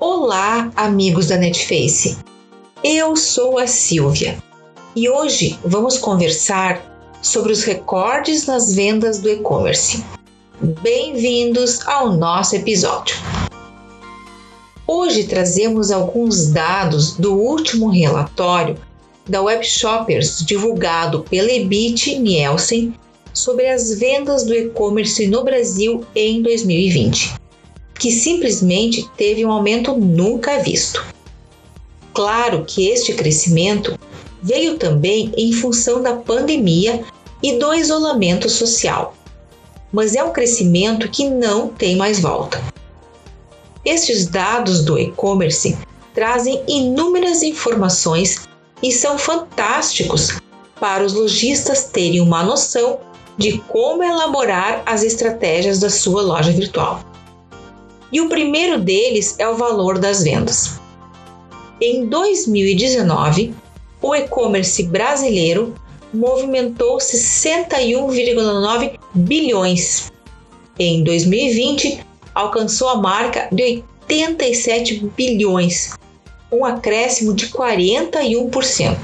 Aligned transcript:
Olá, 0.00 0.72
amigos 0.74 1.28
da 1.28 1.36
Netface. 1.36 2.18
Eu 2.82 3.14
sou 3.14 3.58
a 3.58 3.66
Silvia 3.68 4.36
e 4.94 5.08
hoje 5.08 5.56
vamos 5.64 5.98
conversar 5.98 7.16
sobre 7.22 7.52
os 7.52 7.62
recordes 7.62 8.44
nas 8.44 8.74
vendas 8.74 9.20
do 9.20 9.30
e-commerce. 9.30 10.04
Bem-vindos 10.82 11.86
ao 11.86 12.12
nosso 12.12 12.56
episódio. 12.56 13.16
Hoje 14.84 15.24
trazemos 15.24 15.92
alguns 15.92 16.48
dados 16.48 17.12
do 17.12 17.32
último 17.32 17.88
relatório 17.88 18.76
da 19.28 19.42
Web 19.42 19.64
Shoppers 19.64 20.44
divulgado 20.44 21.22
pela 21.22 21.52
Ebit 21.52 22.18
Nielsen 22.18 22.92
sobre 23.32 23.68
as 23.68 23.94
vendas 23.94 24.44
do 24.44 24.54
e-commerce 24.54 25.28
no 25.28 25.44
Brasil 25.44 26.04
em 26.16 26.42
2020 26.42 27.43
que 27.98 28.10
simplesmente 28.10 29.08
teve 29.16 29.44
um 29.44 29.50
aumento 29.50 29.94
nunca 29.94 30.58
visto. 30.58 31.04
Claro 32.12 32.64
que 32.64 32.88
este 32.88 33.14
crescimento 33.14 33.98
veio 34.42 34.76
também 34.78 35.32
em 35.36 35.52
função 35.52 36.02
da 36.02 36.14
pandemia 36.14 37.04
e 37.42 37.58
do 37.58 37.74
isolamento 37.74 38.48
social, 38.48 39.14
mas 39.92 40.14
é 40.14 40.22
um 40.22 40.32
crescimento 40.32 41.08
que 41.08 41.28
não 41.28 41.68
tem 41.68 41.96
mais 41.96 42.20
volta. 42.20 42.62
Estes 43.84 44.26
dados 44.26 44.84
do 44.84 44.98
e-commerce 44.98 45.76
trazem 46.14 46.62
inúmeras 46.68 47.42
informações 47.42 48.46
e 48.82 48.92
são 48.92 49.18
fantásticos 49.18 50.38
para 50.80 51.04
os 51.04 51.12
lojistas 51.12 51.84
terem 51.84 52.20
uma 52.20 52.42
noção 52.42 52.98
de 53.36 53.58
como 53.68 54.02
elaborar 54.02 54.82
as 54.86 55.02
estratégias 55.02 55.80
da 55.80 55.90
sua 55.90 56.22
loja 56.22 56.52
virtual 56.52 57.13
e 58.14 58.20
o 58.20 58.28
primeiro 58.28 58.78
deles 58.78 59.34
é 59.40 59.48
o 59.48 59.56
valor 59.56 59.98
das 59.98 60.22
vendas. 60.22 60.78
Em 61.80 62.06
2019, 62.06 63.52
o 64.00 64.14
e-commerce 64.14 64.84
brasileiro 64.84 65.74
movimentou 66.12 66.98
61,9 66.98 69.00
bilhões. 69.12 70.12
Em 70.78 71.02
2020, 71.02 72.06
alcançou 72.32 72.88
a 72.88 72.98
marca 72.98 73.48
de 73.50 73.82
87 74.08 75.10
bilhões, 75.16 75.94
um 76.52 76.64
acréscimo 76.64 77.34
de 77.34 77.48
41%, 77.48 78.96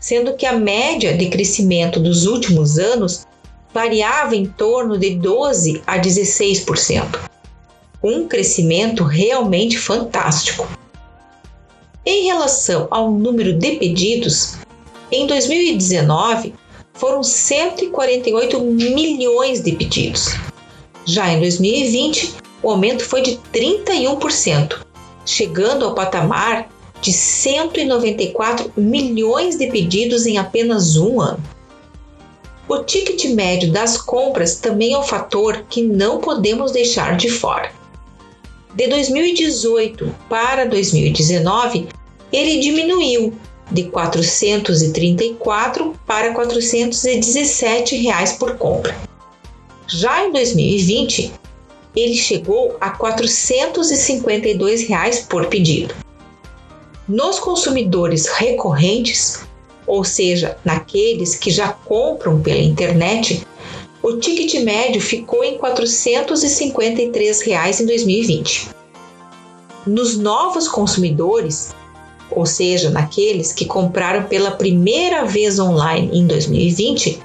sendo 0.00 0.34
que 0.38 0.46
a 0.46 0.54
média 0.54 1.14
de 1.14 1.26
crescimento 1.26 2.00
dos 2.00 2.24
últimos 2.24 2.78
anos 2.78 3.26
variava 3.74 4.34
em 4.34 4.46
torno 4.46 4.96
de 4.96 5.16
12 5.16 5.82
a 5.86 5.98
16% 5.98 7.31
um 8.02 8.26
crescimento 8.26 9.04
realmente 9.04 9.78
fantástico. 9.78 10.68
Em 12.04 12.24
relação 12.24 12.88
ao 12.90 13.10
número 13.12 13.52
de 13.52 13.76
pedidos, 13.76 14.56
em 15.10 15.26
2019 15.26 16.54
foram 16.94 17.22
148 17.22 18.60
milhões 18.60 19.60
de 19.60 19.72
pedidos. 19.72 20.34
Já 21.04 21.32
em 21.32 21.40
2020, 21.40 22.34
o 22.62 22.70
aumento 22.70 23.04
foi 23.04 23.22
de 23.22 23.38
31%, 23.52 24.78
chegando 25.24 25.84
ao 25.84 25.94
patamar 25.94 26.68
de 27.00 27.12
194 27.12 28.72
milhões 28.76 29.56
de 29.56 29.66
pedidos 29.68 30.26
em 30.26 30.38
apenas 30.38 30.96
um 30.96 31.20
ano. 31.20 31.42
O 32.68 32.78
ticket 32.78 33.24
médio 33.34 33.72
das 33.72 33.96
compras 33.96 34.56
também 34.56 34.94
é 34.94 34.98
um 34.98 35.02
fator 35.02 35.64
que 35.68 35.82
não 35.82 36.18
podemos 36.18 36.72
deixar 36.72 37.16
de 37.16 37.28
fora. 37.28 37.81
De 38.74 38.88
2018 38.88 40.14
para 40.28 40.64
2019, 40.64 41.88
ele 42.32 42.58
diminuiu 42.58 43.34
de 43.70 43.84
434 43.84 45.94
para 46.06 46.32
417 46.32 47.96
reais 47.96 48.32
por 48.32 48.56
compra. 48.56 48.96
Já 49.86 50.26
em 50.26 50.32
2020, 50.32 51.32
ele 51.94 52.14
chegou 52.14 52.76
a 52.80 52.90
452 52.90 54.88
reais 54.88 55.20
por 55.20 55.46
pedido. 55.46 55.94
Nos 57.06 57.38
consumidores 57.38 58.26
recorrentes, 58.26 59.40
ou 59.86 60.02
seja, 60.02 60.56
naqueles 60.64 61.34
que 61.34 61.50
já 61.50 61.68
compram 61.68 62.40
pela 62.40 62.60
internet, 62.60 63.46
o 64.02 64.16
ticket 64.16 64.62
médio 64.64 65.00
ficou 65.00 65.44
em 65.44 65.56
453 65.58 67.40
reais 67.42 67.80
em 67.80 67.86
2020. 67.86 68.70
Nos 69.86 70.18
novos 70.18 70.66
consumidores, 70.66 71.72
ou 72.30 72.44
seja, 72.44 72.90
naqueles 72.90 73.52
que 73.52 73.64
compraram 73.64 74.24
pela 74.24 74.50
primeira 74.52 75.24
vez 75.24 75.58
online 75.60 76.10
em 76.12 76.26
2020, 76.26 77.20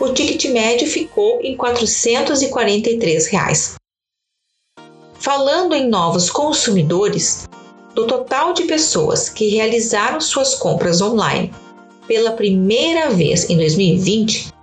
o 0.00 0.08
ticket 0.08 0.46
médio 0.46 0.88
ficou 0.88 1.40
em 1.42 1.56
443 1.56 3.26
reais. 3.28 3.74
Falando 5.14 5.74
em 5.74 5.88
novos 5.88 6.28
consumidores, 6.28 7.48
do 7.94 8.06
total 8.06 8.52
de 8.52 8.64
pessoas 8.64 9.28
que 9.28 9.48
realizaram 9.48 10.20
suas 10.20 10.54
compras 10.54 11.00
online 11.00 11.52
pela 12.06 12.32
primeira 12.32 13.10
vez 13.10 13.48
em 13.48 13.56
2020, 13.56 14.55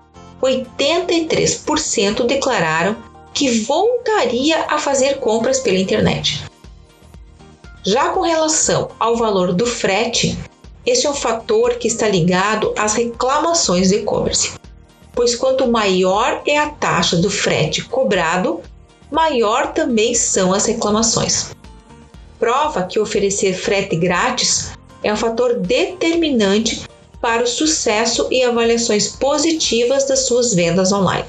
83% 0.43 2.25
declararam 2.25 2.97
que 3.33 3.61
voltaria 3.61 4.65
a 4.67 4.77
fazer 4.77 5.19
compras 5.19 5.59
pela 5.59 5.79
internet. 5.79 6.43
Já 7.83 8.09
com 8.09 8.21
relação 8.21 8.89
ao 8.99 9.15
valor 9.15 9.53
do 9.53 9.65
frete, 9.65 10.37
este 10.85 11.07
é 11.07 11.09
um 11.09 11.15
fator 11.15 11.75
que 11.75 11.87
está 11.87 12.07
ligado 12.07 12.73
às 12.77 12.93
reclamações 12.93 13.89
de 13.89 13.95
e-commerce, 13.95 14.53
pois 15.13 15.35
quanto 15.35 15.67
maior 15.67 16.41
é 16.45 16.57
a 16.57 16.69
taxa 16.69 17.17
do 17.17 17.29
frete 17.29 17.83
cobrado, 17.85 18.61
maior 19.09 19.73
também 19.73 20.13
são 20.13 20.53
as 20.53 20.65
reclamações. 20.65 21.51
Prova 22.39 22.83
que 22.83 22.99
oferecer 22.99 23.53
frete 23.53 23.95
grátis 23.95 24.71
é 25.01 25.11
um 25.11 25.17
fator 25.17 25.59
determinante 25.59 26.83
para 27.23 27.41
o 27.41 27.47
sucesso 27.47 28.27
e 28.29 28.43
avaliações 28.43 29.07
positivas 29.07 30.05
das 30.05 30.25
suas 30.27 30.53
vendas 30.53 30.91
online. 30.91 31.23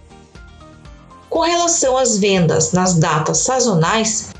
Com 1.31 1.39
relação 1.39 1.97
às 1.97 2.19
vendas 2.19 2.73
nas 2.73 2.95
datas 2.95 3.39
sazonais, 3.39 4.31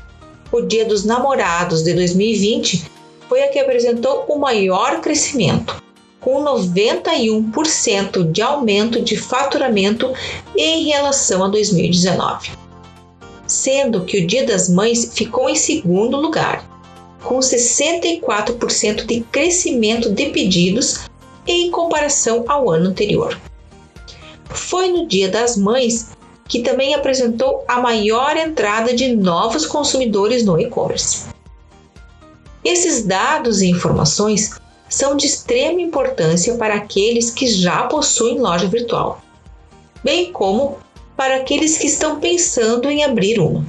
o 0.51 0.59
Dia 0.59 0.83
dos 0.83 1.05
Namorados 1.05 1.81
de 1.81 1.93
2020 1.93 2.91
foi 3.29 3.41
a 3.41 3.47
que 3.47 3.57
apresentou 3.57 4.25
o 4.27 4.37
maior 4.37 4.99
crescimento, 4.99 5.81
com 6.19 6.43
91% 6.43 8.29
de 8.29 8.41
aumento 8.41 9.01
de 9.01 9.15
faturamento 9.15 10.13
em 10.57 10.83
relação 10.83 11.41
a 11.41 11.47
2019. 11.47 12.51
Sendo 13.47 14.03
que 14.03 14.17
o 14.17 14.27
Dia 14.27 14.45
das 14.45 14.67
Mães 14.67 15.11
ficou 15.13 15.49
em 15.49 15.55
segundo 15.55 16.17
lugar, 16.17 16.69
com 17.23 17.39
64% 17.39 19.05
de 19.05 19.21
crescimento 19.21 20.11
de 20.11 20.25
pedidos 20.31 21.05
em 21.47 21.69
comparação 21.71 22.43
ao 22.47 22.69
ano 22.69 22.89
anterior. 22.89 23.39
Foi 24.49 24.89
no 24.89 25.07
Dia 25.07 25.29
das 25.29 25.57
Mães 25.57 26.09
que 26.47 26.61
também 26.61 26.93
apresentou 26.93 27.63
a 27.67 27.81
maior 27.81 28.37
entrada 28.37 28.93
de 28.93 29.15
novos 29.15 29.65
consumidores 29.65 30.45
no 30.45 30.59
e-commerce. 30.59 31.25
Esses 32.63 33.03
dados 33.03 33.61
e 33.61 33.67
informações 33.67 34.59
são 34.87 35.15
de 35.15 35.25
extrema 35.25 35.81
importância 35.81 36.55
para 36.55 36.75
aqueles 36.75 37.31
que 37.31 37.47
já 37.47 37.83
possuem 37.83 38.39
loja 38.39 38.67
virtual, 38.67 39.21
bem 40.03 40.31
como 40.31 40.77
para 41.17 41.37
aqueles 41.37 41.77
que 41.77 41.87
estão 41.87 42.19
pensando 42.19 42.89
em 42.89 43.03
abrir 43.03 43.39
uma, 43.39 43.65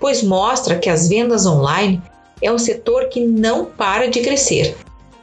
pois 0.00 0.22
mostra 0.22 0.78
que 0.78 0.88
as 0.88 1.08
vendas 1.08 1.46
online 1.46 2.02
é 2.42 2.50
um 2.50 2.58
setor 2.58 3.08
que 3.08 3.20
não 3.20 3.64
para 3.64 4.08
de 4.08 4.20
crescer 4.20 4.76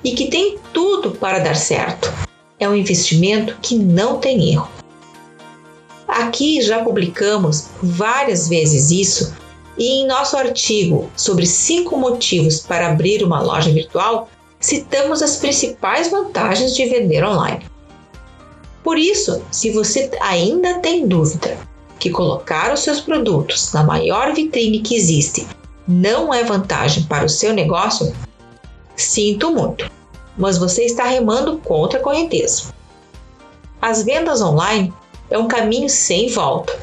e 0.04 0.12
que 0.12 0.28
tem 0.28 0.58
tudo 0.74 1.12
para 1.12 1.40
dar 1.40 1.56
certo. 1.56 2.12
É 2.60 2.68
um 2.68 2.76
investimento 2.76 3.58
que 3.62 3.76
não 3.76 4.20
tem 4.20 4.52
erro. 4.52 4.70
Aqui 6.08 6.62
já 6.62 6.84
publicamos 6.84 7.70
várias 7.82 8.48
vezes 8.48 8.92
isso 8.92 9.34
e 9.78 10.02
em 10.02 10.08
nosso 10.08 10.38
artigo 10.38 11.10
sobre 11.16 11.46
cinco 11.46 11.98
motivos 11.98 12.60
para 12.60 12.90
abrir 12.90 13.24
uma 13.24 13.42
loja 13.42 13.72
virtual, 13.72 14.30
citamos 14.60 15.22
as 15.22 15.38
principais 15.38 16.10
vantagens 16.10 16.76
de 16.76 16.86
vender 16.86 17.24
online. 17.24 17.66
Por 18.84 18.98
isso, 18.98 19.42
se 19.50 19.72
você 19.72 20.12
ainda 20.22 20.80
tem 20.80 21.08
dúvida 21.08 21.58
que 22.00 22.10
colocar 22.10 22.74
os 22.74 22.82
seus 22.82 23.00
produtos 23.00 23.72
na 23.72 23.84
maior 23.84 24.34
vitrine 24.34 24.82
que 24.82 24.96
existe 24.96 25.48
não 25.88 26.34
é 26.34 26.44
vantagem 26.44 27.04
para 27.04 27.26
o 27.26 27.30
seu 27.30 27.54
negócio, 27.54 28.14
Sinto 28.96 29.52
muito, 29.52 29.90
mas 30.38 30.58
você 30.58 30.86
está 30.86 31.06
remando 31.06 31.58
contra 31.60 32.00
a 32.00 32.02
correnteza. 32.02 32.74
As 33.82 34.04
vendas 34.04 34.42
online 34.42 34.94
é 35.30 35.38
um 35.38 35.48
caminho 35.48 35.90
sem 35.90 36.30
volta 36.30 36.80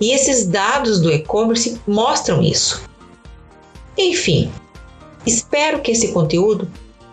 e 0.00 0.12
esses 0.12 0.46
dados 0.46 1.00
do 1.00 1.12
e-commerce 1.12 1.80
mostram 1.86 2.42
isso. 2.42 2.82
Enfim, 3.96 4.50
Espero 5.26 5.80
que 5.80 5.92
esse 5.92 6.08
conteúdo 6.08 6.70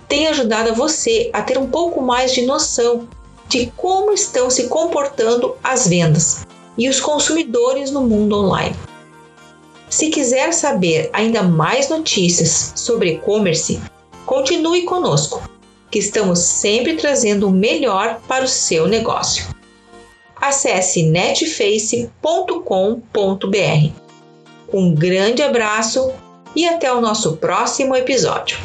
tenha 0.08 0.32
ajudado 0.32 0.76
você 0.76 1.30
a 1.32 1.42
ter 1.42 1.58
um 1.58 1.68
pouco 1.68 2.02
mais 2.02 2.34
de 2.34 2.42
noção 2.42 3.08
de 3.48 3.72
como 3.78 4.12
estão 4.12 4.50
se 4.50 4.68
comportando 4.68 5.56
as 5.64 5.88
vendas 5.88 6.46
e 6.78 6.90
os 6.90 7.00
consumidores 7.00 7.92
no 7.92 8.02
mundo 8.02 8.38
online. 8.38 8.76
Se 9.90 10.10
quiser 10.10 10.54
saber 10.54 11.10
ainda 11.14 11.44
mais 11.44 11.90
notícias 11.90 12.74
sobre 12.76 13.14
e-commerce, 13.14 13.80
continue 14.32 14.84
conosco, 14.84 15.44
que 15.92 16.00
estamos 16.00 16.40
sempre 16.40 16.96
trazendo 16.96 17.50
o 17.50 17.52
melhor 17.52 18.22
para 18.30 18.46
o 18.46 18.48
seu 18.48 18.88
negócio. 18.88 19.54
Acesse 20.38 21.04
netface.com.br. 21.04 22.08
Um 24.72 24.96
grande 24.96 25.44
abraço 25.44 26.14
e 26.56 26.66
até 26.66 26.94
o 26.94 27.02
nosso 27.02 27.36
próximo 27.36 27.94
episódio. 27.94 28.58